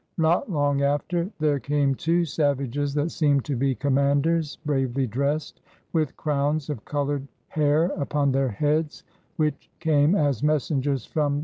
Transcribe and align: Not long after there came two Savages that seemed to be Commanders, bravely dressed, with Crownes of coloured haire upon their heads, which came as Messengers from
Not 0.17 0.49
long 0.51 0.81
after 0.81 1.29
there 1.37 1.59
came 1.59 1.93
two 1.93 2.25
Savages 2.25 2.95
that 2.95 3.11
seemed 3.11 3.45
to 3.45 3.55
be 3.55 3.75
Commanders, 3.75 4.57
bravely 4.65 5.05
dressed, 5.05 5.61
with 5.93 6.17
Crownes 6.17 6.71
of 6.71 6.83
coloured 6.85 7.27
haire 7.49 7.91
upon 7.95 8.31
their 8.31 8.49
heads, 8.49 9.03
which 9.35 9.69
came 9.79 10.15
as 10.15 10.41
Messengers 10.41 11.05
from 11.05 11.39